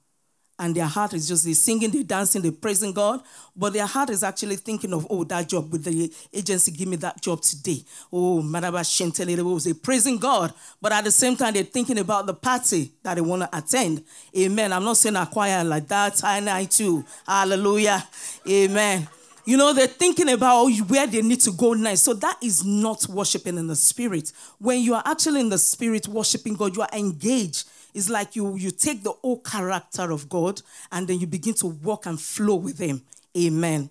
and 0.58 0.74
their 0.74 0.86
heart 0.86 1.12
is 1.12 1.28
just 1.28 1.44
they 1.44 1.52
singing, 1.52 1.90
they 1.90 2.02
dancing, 2.02 2.42
they 2.42 2.50
praising 2.50 2.92
God, 2.92 3.20
but 3.54 3.72
their 3.72 3.86
heart 3.86 4.10
is 4.10 4.22
actually 4.22 4.56
thinking 4.56 4.92
of, 4.92 5.06
oh, 5.10 5.24
that 5.24 5.48
job 5.48 5.70
with 5.70 5.84
the 5.84 6.12
agency, 6.32 6.72
give 6.72 6.88
me 6.88 6.96
that 6.96 7.20
job 7.20 7.42
today. 7.42 7.82
Oh, 8.12 8.42
Madaba 8.42 8.80
Shentele, 8.80 9.38
oh, 9.40 9.58
they 9.58 9.74
praising 9.74 10.18
God, 10.18 10.52
but 10.80 10.92
at 10.92 11.04
the 11.04 11.10
same 11.10 11.36
time, 11.36 11.54
they're 11.54 11.62
thinking 11.62 11.98
about 11.98 12.26
the 12.26 12.34
party 12.34 12.92
that 13.02 13.14
they 13.14 13.20
want 13.20 13.42
to 13.42 13.58
attend. 13.58 14.02
Amen. 14.36 14.72
I'm 14.72 14.84
not 14.84 14.96
saying 14.96 15.16
a 15.16 15.26
choir 15.26 15.62
like 15.62 15.88
that. 15.88 16.22
I 16.24 16.40
know 16.40 16.64
too. 16.64 17.04
Hallelujah. 17.26 18.06
Amen. 18.48 19.08
You 19.44 19.56
know, 19.56 19.72
they're 19.72 19.86
thinking 19.86 20.28
about 20.30 20.70
where 20.88 21.06
they 21.06 21.22
need 21.22 21.40
to 21.42 21.52
go 21.52 21.72
next. 21.74 22.00
So 22.00 22.14
that 22.14 22.36
is 22.42 22.64
not 22.64 23.06
worshiping 23.08 23.58
in 23.58 23.68
the 23.68 23.76
spirit. 23.76 24.32
When 24.58 24.80
you 24.80 24.94
are 24.94 25.02
actually 25.06 25.40
in 25.40 25.50
the 25.50 25.58
spirit 25.58 26.08
worshiping 26.08 26.54
God, 26.54 26.74
you 26.74 26.82
are 26.82 26.88
engaged 26.92 27.68
it's 27.96 28.10
like 28.10 28.36
you, 28.36 28.56
you 28.56 28.70
take 28.70 29.02
the 29.02 29.12
whole 29.12 29.40
character 29.40 30.10
of 30.10 30.28
God 30.28 30.60
and 30.92 31.08
then 31.08 31.18
you 31.18 31.26
begin 31.26 31.54
to 31.54 31.66
walk 31.66 32.04
and 32.04 32.20
flow 32.20 32.56
with 32.56 32.78
Him. 32.78 33.00
Amen. 33.34 33.88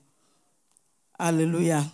Hallelujah. 1.19 1.91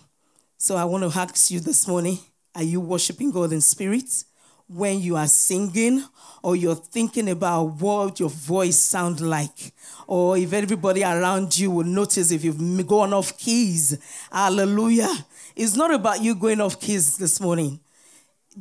So 0.58 0.76
I 0.76 0.84
want 0.84 1.10
to 1.10 1.18
ask 1.18 1.50
you 1.50 1.58
this 1.58 1.88
morning 1.88 2.18
are 2.54 2.62
you 2.62 2.80
worshiping 2.80 3.30
God 3.30 3.50
in 3.52 3.62
spirit? 3.62 4.24
When 4.68 5.00
you 5.00 5.16
are 5.16 5.26
singing, 5.26 6.04
or 6.42 6.54
you're 6.54 6.74
thinking 6.74 7.30
about 7.30 7.64
what 7.80 8.20
your 8.20 8.30
voice 8.30 8.78
sound 8.78 9.20
like, 9.20 9.72
or 10.06 10.36
if 10.36 10.52
everybody 10.52 11.02
around 11.02 11.58
you 11.58 11.70
will 11.70 11.84
notice 11.84 12.30
if 12.30 12.44
you've 12.44 12.86
gone 12.86 13.12
off 13.12 13.36
keys. 13.38 13.98
Hallelujah. 14.30 15.12
It's 15.56 15.76
not 15.76 15.92
about 15.92 16.22
you 16.22 16.34
going 16.34 16.60
off 16.60 16.78
keys 16.80 17.16
this 17.16 17.40
morning 17.40 17.80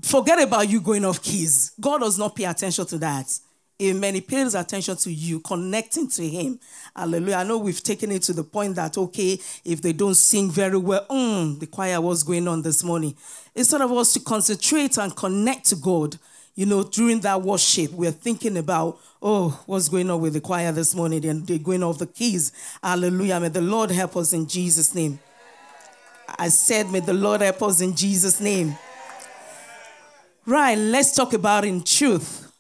forget 0.01 0.41
about 0.41 0.69
you 0.69 0.81
going 0.81 1.05
off 1.05 1.21
keys. 1.21 1.71
God 1.79 1.99
does 1.99 2.17
not 2.17 2.35
pay 2.35 2.45
attention 2.45 2.85
to 2.87 2.97
that. 2.99 3.39
Amen. 3.81 4.13
He 4.13 4.21
pays 4.21 4.53
attention 4.53 4.95
to 4.97 5.11
you, 5.11 5.39
connecting 5.39 6.07
to 6.09 6.27
Him. 6.27 6.59
Hallelujah. 6.95 7.37
I 7.37 7.43
know 7.43 7.57
we've 7.57 7.81
taken 7.81 8.11
it 8.11 8.21
to 8.23 8.33
the 8.33 8.43
point 8.43 8.75
that, 8.75 8.95
okay, 8.95 9.39
if 9.65 9.81
they 9.81 9.91
don't 9.91 10.13
sing 10.13 10.51
very 10.51 10.77
well, 10.77 11.05
mm, 11.09 11.59
the 11.59 11.65
choir 11.65 11.99
was 11.99 12.21
going 12.21 12.47
on 12.47 12.61
this 12.61 12.83
morning. 12.83 13.15
Instead 13.55 13.81
of 13.81 13.91
us 13.91 14.13
to 14.13 14.19
concentrate 14.19 14.97
and 14.97 15.15
connect 15.15 15.65
to 15.67 15.75
God, 15.75 16.19
you 16.53 16.67
know, 16.67 16.83
during 16.83 17.21
that 17.21 17.41
worship, 17.41 17.91
we're 17.91 18.11
thinking 18.11 18.57
about, 18.57 18.99
oh, 19.19 19.63
what's 19.65 19.89
going 19.89 20.11
on 20.11 20.21
with 20.21 20.33
the 20.33 20.41
choir 20.41 20.71
this 20.71 20.93
morning? 20.93 21.25
And 21.25 21.47
they're 21.47 21.57
going 21.57 21.81
off 21.81 21.97
the 21.97 22.05
keys. 22.05 22.51
Hallelujah. 22.83 23.39
May 23.39 23.47
the 23.47 23.61
Lord 23.61 23.89
help 23.89 24.15
us 24.15 24.31
in 24.33 24.47
Jesus' 24.47 24.93
name. 24.93 25.19
I 26.37 26.49
said, 26.49 26.91
may 26.91 26.99
the 26.99 27.13
Lord 27.13 27.41
help 27.41 27.63
us 27.63 27.81
in 27.81 27.95
Jesus' 27.95 28.39
name. 28.39 28.77
Right, 30.51 30.77
let's 30.77 31.15
talk 31.15 31.31
about 31.31 31.63
in 31.63 31.81
truth. 31.81 32.51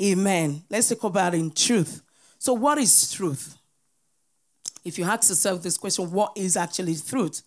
Amen. 0.00 0.62
Let's 0.70 0.88
talk 0.88 1.02
about 1.02 1.34
in 1.34 1.50
truth. 1.50 2.00
So, 2.38 2.52
what 2.52 2.78
is 2.78 3.10
truth? 3.10 3.56
If 4.84 4.96
you 4.96 5.04
ask 5.04 5.28
yourself 5.28 5.60
this 5.60 5.76
question, 5.76 6.12
what 6.12 6.30
is 6.36 6.56
actually 6.56 6.94
truth? 6.94 7.42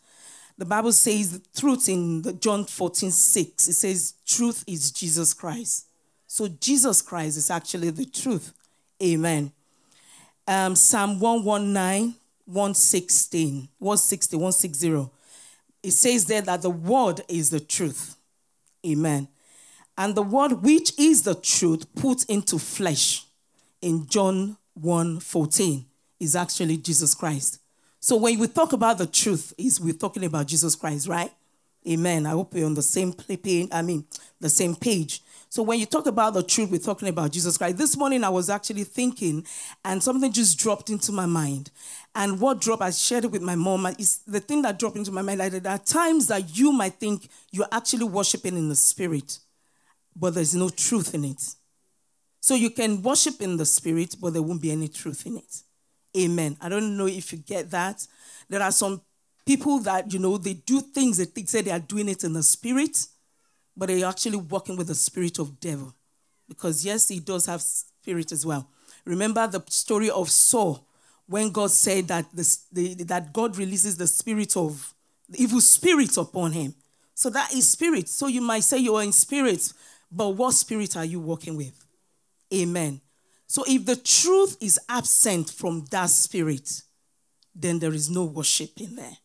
The 0.58 0.66
Bible 0.66 0.92
says 0.92 1.40
truth 1.56 1.88
in 1.88 2.38
John 2.42 2.66
14, 2.66 3.12
6. 3.12 3.68
It 3.70 3.74
says, 3.74 4.16
truth 4.28 4.66
is 4.68 4.92
Jesus 4.92 5.34
Christ. 5.34 5.86
So 6.28 6.50
Jesus 6.50 7.02
Christ 7.02 7.38
is 7.38 7.50
actually 7.50 7.92
the 7.92 8.06
truth. 8.06 8.52
Amen. 9.02 9.54
Um, 10.46 10.76
Psalm 10.76 11.22
119, 11.22 12.16
116, 12.44 13.70
160, 13.80 14.36
160. 14.36 15.12
It 15.82 15.92
says 15.92 16.26
there 16.26 16.42
that 16.42 16.62
the 16.62 16.70
word 16.70 17.22
is 17.30 17.52
the 17.52 17.62
truth. 17.62 18.18
Amen. 18.86 19.30
And 19.98 20.16
the 20.16 20.24
word 20.24 20.64
which 20.64 20.98
is 20.98 21.24
the 21.24 21.36
truth 21.36 21.94
put 21.96 22.26
into 22.26 22.58
flesh 22.58 23.26
in 23.82 24.08
John 24.08 24.58
1 24.74 25.20
14 25.20 25.86
is 26.20 26.36
actually 26.36 26.78
Jesus 26.78 27.14
Christ. 27.14 27.60
So 28.00 28.18
when 28.18 28.40
we 28.40 28.48
talk 28.48 28.74
about 28.74 28.98
the 28.98 29.06
truth, 29.06 29.54
is 29.58 29.80
we're 29.80 29.94
talking 29.94 30.26
about 30.26 30.48
Jesus 30.48 30.76
Christ, 30.76 31.08
right? 31.08 31.32
Amen. 31.88 32.26
I 32.26 32.32
hope 32.32 32.54
we're 32.54 32.66
on 32.66 32.74
the 32.74 32.82
same 32.82 33.14
page. 33.14 33.68
I 33.72 33.82
mean, 33.82 34.06
the 34.40 34.50
same 34.50 34.76
page. 34.76 35.22
So 35.50 35.62
when 35.62 35.80
you 35.80 35.86
talk 35.86 36.08
about 36.08 36.34
the 36.34 36.42
truth, 36.42 36.72
we're 36.72 36.80
talking 36.80 37.10
about 37.10 37.32
Jesus 37.32 37.58
Christ. 37.58 37.78
This 37.78 37.96
morning 37.96 38.24
I 38.24 38.30
was 38.30 38.50
actually 38.50 38.86
thinking, 38.86 39.46
and 39.86 40.02
something 40.02 40.32
just 40.32 40.58
dropped 40.58 40.90
into 40.90 41.12
my 41.12 41.28
mind. 41.28 41.70
And 42.16 42.40
what 42.40 42.60
dropped, 42.60 42.82
I 42.82 42.90
shared 42.90 43.26
it 43.26 43.32
with 43.32 43.42
my 43.42 43.56
mom, 43.56 43.86
is 44.00 44.20
the 44.26 44.40
thing 44.40 44.64
that 44.64 44.80
dropped 44.80 44.98
into 44.98 45.12
my 45.12 45.22
mind. 45.22 45.40
Like 45.40 45.52
there 45.52 45.72
are 45.72 45.78
times 45.78 46.28
that 46.28 46.58
you 46.58 46.72
might 46.72 46.96
think 46.96 47.30
you're 47.52 47.68
actually 47.72 48.06
worshiping 48.06 48.58
in 48.58 48.70
the 48.70 48.76
spirit 48.76 49.40
but 50.16 50.34
there's 50.34 50.56
no 50.56 50.70
truth 50.70 51.14
in 51.14 51.26
it. 51.26 51.42
So 52.40 52.56
you 52.56 52.70
can 52.70 53.02
worship 53.02 53.42
in 53.42 53.58
the 53.58 53.66
spirit, 53.66 54.16
but 54.20 54.34
there 54.34 54.42
won't 54.42 54.62
be 54.62 54.72
any 54.72 54.88
truth 54.88 55.26
in 55.26 55.38
it. 55.38 55.62
Amen. 56.18 56.58
I 56.62 56.70
don't 56.70 56.98
know 56.98 57.08
if 57.08 57.32
you 57.32 57.40
get 57.40 57.72
that. 57.72 58.06
There 58.50 58.62
are 58.62 58.72
some 58.72 59.02
people 59.46 59.80
that, 59.80 60.12
you 60.14 60.20
know, 60.20 60.38
they 60.38 60.54
do 60.54 60.82
things 60.82 61.18
that 61.18 61.34
they 61.34 61.44
say 61.44 61.62
they 61.62 61.72
are 61.72 61.80
doing 61.80 62.10
it 62.10 62.24
in 62.24 62.34
the 62.34 62.44
spirit, 62.44 63.08
but 63.76 63.88
they're 63.88 64.06
actually 64.06 64.38
working 64.38 64.76
with 64.76 64.88
the 64.88 64.96
spirit 64.96 65.40
of 65.40 65.60
devil. 65.60 65.94
Because 66.48 66.86
yes, 66.86 67.08
he 67.08 67.20
does 67.20 67.46
have 67.46 67.62
spirit 67.62 68.32
as 68.32 68.46
well. 68.46 68.68
Remember 69.06 69.48
the 69.48 69.64
story 69.70 70.10
of 70.10 70.30
Saul 70.30 70.86
when 71.28 71.50
God 71.52 71.72
said 71.72 72.08
that 72.10 72.26
the, 72.34 72.94
that 73.06 73.34
God 73.34 73.58
releases 73.58 73.98
the 73.98 74.08
spirit 74.08 74.56
of 74.56 74.94
the 75.30 75.42
evil 75.44 75.62
spirit 75.62 76.16
upon 76.18 76.52
him. 76.52 76.76
So 77.16 77.30
that 77.30 77.54
is 77.54 77.68
spirit. 77.68 78.10
So 78.10 78.28
you 78.28 78.42
might 78.42 78.64
say 78.64 78.78
you 78.78 78.96
are 78.96 79.04
in 79.04 79.12
spirit, 79.12 79.72
but 80.14 80.30
what 80.30 80.54
spirit 80.54 80.96
are 80.96 81.06
you 81.06 81.20
working 81.20 81.58
with? 81.58 81.74
Amen. 82.54 83.02
So 83.48 83.64
if 83.68 83.86
the 83.86 83.96
truth 83.96 84.58
is 84.62 84.80
absent 84.88 85.50
from 85.50 85.86
that 85.92 86.10
spirit, 86.10 86.82
then 87.56 87.80
there 87.80 87.94
is 87.94 88.10
no 88.10 88.26
worship 88.26 88.80
in 88.80 88.96
there. 88.96 89.18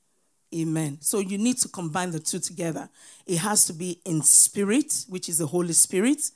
Amen. 0.54 0.98
So 1.00 1.18
you 1.18 1.36
need 1.36 1.58
to 1.58 1.68
combine 1.68 2.10
the 2.10 2.20
two 2.20 2.38
together. 2.38 2.88
It 3.26 3.38
has 3.38 3.66
to 3.66 3.74
be 3.74 4.00
in 4.06 4.22
spirit, 4.22 5.04
which 5.08 5.28
is 5.28 5.38
the 5.38 5.46
Holy 5.46 5.74
Spirit, 5.74 6.30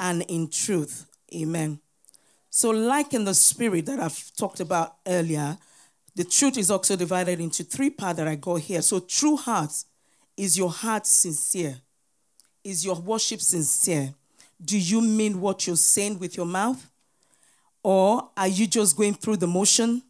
and 0.00 0.22
in 0.22 0.48
truth. 0.48 1.06
Amen. 1.34 1.80
So, 2.50 2.70
like 2.70 3.14
in 3.14 3.24
the 3.24 3.34
spirit 3.34 3.86
that 3.86 3.98
I've 3.98 4.30
talked 4.36 4.60
about 4.60 4.96
earlier, 5.06 5.56
the 6.14 6.24
truth 6.24 6.58
is 6.58 6.70
also 6.70 6.96
divided 6.96 7.40
into 7.40 7.64
three 7.64 7.88
parts 7.88 8.18
that 8.18 8.28
I 8.28 8.34
got 8.34 8.60
here. 8.60 8.82
So, 8.82 9.00
true 9.00 9.36
heart 9.36 9.72
is 10.36 10.58
your 10.58 10.70
heart 10.70 11.06
sincere? 11.06 11.76
Is 12.64 12.84
your 12.84 12.96
worship 12.96 13.40
sincere? 13.40 14.14
Do 14.64 14.78
you 14.78 15.00
mean 15.00 15.40
what 15.40 15.66
you're 15.66 15.76
saying 15.76 16.18
with 16.18 16.36
your 16.36 16.46
mouth? 16.46 16.88
Or 17.82 18.30
are 18.36 18.48
you 18.48 18.66
just 18.66 18.96
going 18.96 19.14
through 19.14 19.38
the 19.38 19.46
motion? 19.46 20.02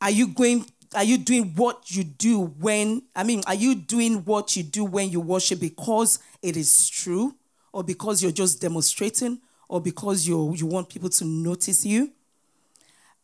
Are 0.00 0.10
you 0.10 0.28
going 0.28 0.66
are 0.94 1.04
you 1.04 1.16
doing 1.16 1.54
what 1.56 1.90
you 1.90 2.04
do 2.04 2.40
when 2.40 3.02
I 3.16 3.24
mean 3.24 3.42
are 3.46 3.54
you 3.54 3.74
doing 3.74 4.24
what 4.24 4.56
you 4.56 4.62
do 4.62 4.84
when 4.84 5.08
you 5.10 5.20
worship 5.20 5.58
because 5.58 6.18
it 6.42 6.54
is 6.54 6.88
true 6.88 7.34
or 7.72 7.82
because 7.82 8.22
you're 8.22 8.32
just 8.32 8.60
demonstrating 8.60 9.40
or 9.68 9.80
because 9.80 10.28
you 10.28 10.54
you 10.54 10.66
want 10.66 10.90
people 10.90 11.08
to 11.08 11.24
notice 11.24 11.86
you? 11.86 12.12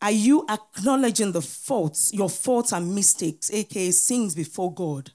Are 0.01 0.11
you 0.11 0.45
acknowledging 0.49 1.33
the 1.33 1.41
faults, 1.41 2.13
your 2.13 2.29
faults 2.29 2.71
and 2.71 2.95
mistakes, 2.95 3.51
aka 3.53 3.91
sins 3.91 4.33
before 4.33 4.73
God? 4.73 5.11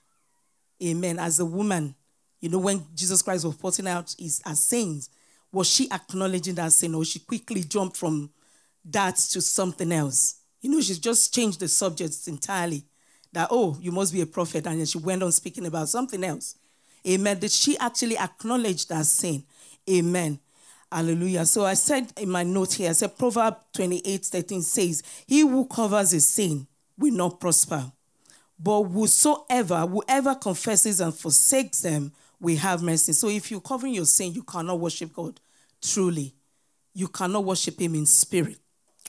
Amen. 0.83 1.19
As 1.19 1.41
a 1.41 1.45
woman, 1.47 1.95
you 2.45 2.51
know, 2.51 2.59
when 2.59 2.85
Jesus 2.95 3.23
Christ 3.23 3.47
was 3.47 3.57
pointing 3.57 3.89
out 3.89 4.15
his 4.19 4.43
as 4.45 4.63
sins, 4.63 5.09
was 5.51 5.67
she 5.67 5.91
acknowledging 5.91 6.55
that 6.57 6.75
sin 6.75 6.95
or 6.95 7.03
she 7.03 7.21
quickly 7.21 7.63
jumped 7.63 7.97
from 7.97 8.29
that 8.85 9.17
to 9.17 9.41
something 9.41 9.91
else? 9.91 10.43
You 10.61 10.71
know, 10.71 10.83
she 10.83 10.93
just 10.97 11.35
changed 11.35 11.61
the 11.61 11.69
subject 11.69 12.15
entirely. 12.29 12.85
That, 13.33 13.49
oh, 13.51 13.79
you 13.81 13.93
must 13.93 14.13
be 14.13 14.21
a 14.21 14.27
prophet. 14.27 14.67
And 14.67 14.79
then 14.79 14.85
she 14.85 14.99
went 14.99 15.23
on 15.23 15.33
speaking 15.33 15.65
about 15.65 15.89
something 15.89 16.23
else. 16.23 16.57
Amen. 17.09 17.39
Did 17.39 17.51
she 17.51 17.79
actually 17.79 18.19
acknowledge 18.19 18.89
that 18.89 19.07
sin? 19.07 19.43
Amen. 19.89 20.39
Hallelujah. 20.93 21.47
So 21.47 21.65
I 21.65 21.73
said 21.73 22.13
in 22.19 22.29
my 22.29 22.43
note 22.43 22.75
here, 22.75 22.91
I 22.91 22.93
said 22.93 23.17
Proverb 23.17 23.57
28 23.73 24.23
13 24.23 24.61
says, 24.61 25.03
He 25.27 25.41
who 25.41 25.65
covers 25.65 26.11
his 26.11 26.29
sin 26.29 26.67
will 26.99 27.15
not 27.15 27.41
prosper. 27.41 27.91
But 28.59 28.83
whosoever, 28.83 29.87
whoever 29.87 30.35
confesses 30.35 31.01
and 31.01 31.15
forsakes 31.15 31.81
them 31.81 32.13
we 32.41 32.57
have 32.57 32.83
mercy. 32.83 33.13
So 33.13 33.29
if 33.29 33.51
you're 33.51 33.61
covering 33.61 33.95
your 33.95 34.05
sin, 34.05 34.33
you 34.33 34.43
cannot 34.43 34.81
worship 34.81 35.13
God 35.13 35.41
truly. 35.81 36.35
You 36.95 37.09
cannot 37.09 37.45
worship 37.45 37.81
Him 37.81 37.95
in 37.95 38.07
spirit 38.07 38.59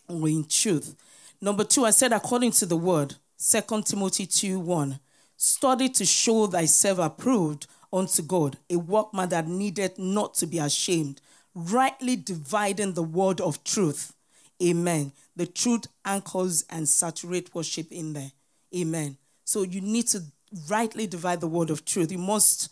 or 0.08 0.27
in 0.27 0.46
truth. 0.46 0.96
Number 1.41 1.63
two, 1.63 1.86
I 1.86 1.91
said 1.91 2.13
according 2.13 2.51
to 2.53 2.65
the 2.65 2.77
word, 2.77 3.15
2 3.38 3.82
Timothy 3.84 4.25
2 4.25 4.60
1, 4.60 5.00
study 5.38 5.89
to 5.89 6.05
show 6.05 6.48
thyself 6.48 7.00
approved 7.00 7.67
unto 7.91 8.22
God, 8.22 8.58
a 8.70 8.77
workman 8.77 9.29
that 9.29 9.48
needed 9.48 9.98
not 9.98 10.34
to 10.36 10.48
be 10.48 10.60
ashamed, 10.60 11.22
rightly 11.53 12.15
dividing 12.15 12.94
the 12.94 13.03
word 13.03 13.39
of 13.39 13.63
truth. 13.63 14.13
Amen. 14.62 15.12
The 15.36 15.46
truth 15.46 15.88
anchors 16.03 16.65
and 16.70 16.88
saturate 16.88 17.53
worship 17.53 17.91
in 17.91 18.13
there. 18.13 18.32
Amen. 18.75 19.17
So 19.44 19.63
you 19.63 19.82
need 19.82 20.08
to 20.08 20.24
rightly 20.70 21.08
divide 21.08 21.41
the 21.41 21.48
word 21.48 21.70
of 21.70 21.86
truth. 21.86 22.12
You 22.12 22.17
must 22.17 22.72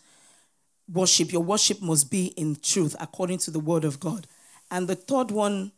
worship, 0.92 1.32
your 1.32 1.42
worship 1.42 1.80
must 1.80 2.10
be 2.10 2.26
in 2.36 2.56
truth 2.56 2.94
according 3.00 3.38
to 3.38 3.50
the 3.50 3.60
word 3.60 3.84
of 3.84 4.00
God. 4.00 4.26
And 4.70 4.88
the 4.88 4.94
third 4.94 5.30
one 5.30 5.72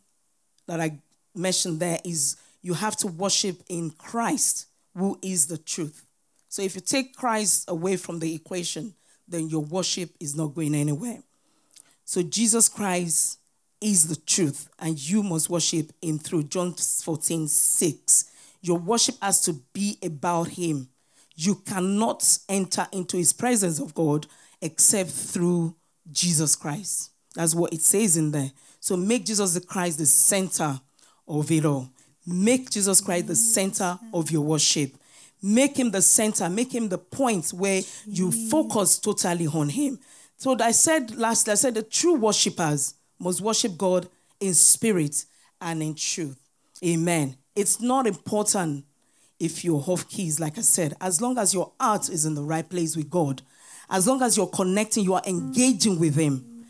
that 0.67 0.79
I 0.79 0.99
mentioned 1.35 1.79
there 1.79 1.99
is 2.03 2.37
you 2.61 2.73
have 2.73 2.97
to 2.97 3.07
worship 3.07 3.61
in 3.69 3.91
Christ, 3.91 4.67
who 4.95 5.17
is 5.21 5.47
the 5.47 5.57
truth. 5.57 6.05
So 6.49 6.61
if 6.61 6.75
you 6.75 6.81
take 6.81 7.15
Christ 7.15 7.65
away 7.67 7.97
from 7.97 8.19
the 8.19 8.33
equation, 8.33 8.95
then 9.27 9.49
your 9.49 9.63
worship 9.63 10.11
is 10.19 10.35
not 10.35 10.55
going 10.55 10.75
anywhere. 10.75 11.19
So 12.05 12.21
Jesus 12.23 12.69
Christ 12.69 13.39
is 13.81 14.07
the 14.07 14.15
truth, 14.15 14.69
and 14.79 14.97
you 14.97 15.21
must 15.21 15.49
worship 15.49 15.91
him 16.01 16.17
through 16.17 16.43
John 16.43 16.73
14, 16.73 17.47
6. 17.47 18.31
Your 18.61 18.79
worship 18.79 19.15
has 19.21 19.41
to 19.41 19.53
be 19.73 19.97
about 20.01 20.47
him. 20.49 20.89
You 21.35 21.55
cannot 21.55 22.39
enter 22.49 22.87
into 22.91 23.17
his 23.17 23.33
presence 23.33 23.79
of 23.79 23.93
God 23.93 24.25
except 24.61 25.09
through 25.09 25.75
Jesus 26.11 26.55
Christ. 26.55 27.11
That's 27.35 27.53
what 27.53 27.73
it 27.73 27.81
says 27.81 28.17
in 28.17 28.31
there. 28.31 28.51
So 28.79 28.97
make 28.97 29.25
Jesus 29.25 29.53
the 29.53 29.61
Christ 29.61 29.97
the 29.99 30.05
center 30.05 30.79
of 31.27 31.51
it 31.51 31.65
all. 31.65 31.89
Make 32.25 32.69
Jesus 32.69 33.01
Christ 33.01 33.27
the 33.27 33.35
center 33.35 33.99
of 34.13 34.31
your 34.31 34.41
worship. 34.41 34.91
Make 35.41 35.77
him 35.77 35.91
the 35.91 36.01
center, 36.01 36.49
make 36.49 36.73
him 36.73 36.89
the 36.89 36.97
point 36.97 37.49
where 37.49 37.81
you 38.05 38.31
focus 38.49 38.97
totally 38.97 39.47
on 39.47 39.69
him. 39.69 39.99
So 40.37 40.57
I 40.59 40.71
said 40.71 41.15
lastly, 41.15 41.53
I 41.53 41.55
said 41.55 41.75
the 41.75 41.83
true 41.83 42.15
worshippers 42.15 42.95
must 43.19 43.41
worship 43.41 43.77
God 43.77 44.07
in 44.39 44.53
spirit 44.53 45.25
and 45.61 45.81
in 45.81 45.95
truth. 45.95 46.39
Amen. 46.83 47.37
It's 47.55 47.81
not 47.81 48.07
important 48.07 48.85
if 49.39 49.63
you're 49.63 49.83
off 49.85 50.07
keys, 50.09 50.39
like 50.39 50.57
I 50.57 50.61
said, 50.61 50.95
as 50.99 51.21
long 51.21 51.37
as 51.37 51.53
your 51.53 51.71
heart 51.79 52.09
is 52.09 52.25
in 52.25 52.35
the 52.35 52.43
right 52.43 52.67
place 52.67 52.95
with 52.95 53.09
God, 53.09 53.41
as 53.89 54.07
long 54.07 54.21
as 54.21 54.35
you're 54.35 54.47
connecting, 54.47 55.03
you 55.03 55.13
are 55.13 55.21
engaging 55.25 55.99
with 55.99 56.15
Him, 56.15 56.65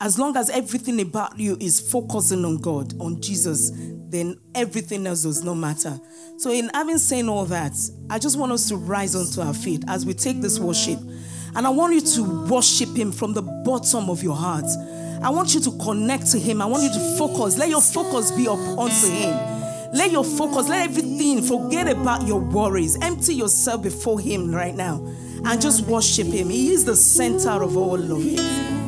as 0.00 0.18
long 0.18 0.36
as 0.36 0.50
everything 0.50 1.00
about 1.00 1.38
you 1.38 1.56
is 1.60 1.78
focusing 1.78 2.44
on 2.44 2.58
God, 2.58 2.94
on 3.00 3.20
Jesus, 3.20 3.70
then 4.08 4.36
everything 4.54 5.06
else 5.06 5.22
does 5.22 5.44
not 5.44 5.54
matter. 5.54 5.98
So, 6.38 6.50
in 6.50 6.70
having 6.74 6.98
said 6.98 7.26
all 7.26 7.44
that, 7.46 7.72
I 8.10 8.18
just 8.18 8.38
want 8.38 8.52
us 8.52 8.68
to 8.68 8.76
rise 8.76 9.14
onto 9.14 9.40
our 9.40 9.54
feet 9.54 9.84
as 9.86 10.04
we 10.06 10.14
take 10.14 10.40
this 10.40 10.58
worship. 10.58 10.98
And 11.54 11.66
I 11.66 11.70
want 11.70 11.94
you 11.94 12.00
to 12.00 12.46
worship 12.46 12.96
Him 12.96 13.12
from 13.12 13.34
the 13.34 13.42
bottom 13.42 14.08
of 14.08 14.22
your 14.22 14.34
heart. 14.34 14.64
I 15.22 15.30
want 15.30 15.54
you 15.54 15.60
to 15.60 15.70
connect 15.78 16.26
to 16.32 16.38
Him. 16.38 16.62
I 16.62 16.66
want 16.66 16.82
you 16.82 16.88
to 16.88 17.16
focus. 17.18 17.58
Let 17.58 17.68
your 17.68 17.82
focus 17.82 18.32
be 18.32 18.48
up 18.48 18.58
onto 18.58 19.08
Him. 19.08 19.36
Let 19.92 20.10
your 20.10 20.24
focus, 20.24 20.68
let 20.68 20.88
everything, 20.88 21.42
forget 21.42 21.86
about 21.86 22.26
your 22.26 22.40
worries. 22.40 22.98
Empty 23.02 23.34
yourself 23.34 23.82
before 23.82 24.18
Him 24.18 24.52
right 24.52 24.74
now 24.74 25.06
and 25.44 25.60
just 25.60 25.86
worship 25.86 26.26
Him. 26.28 26.50
He 26.50 26.70
is 26.70 26.84
the 26.84 26.96
center 26.96 27.62
of 27.62 27.76
all 27.76 27.94
of 27.94 28.26
it. 28.26 28.81